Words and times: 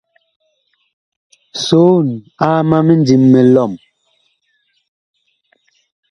Soon 1.65 2.07
aa 2.47 2.61
ma 2.69 2.77
mindim 2.85 3.23
mi 3.31 3.41
lɔm. 3.55 3.73